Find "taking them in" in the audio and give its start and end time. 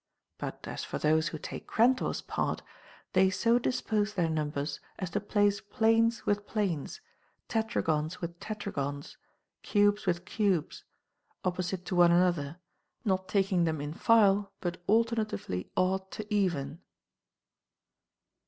13.27-13.93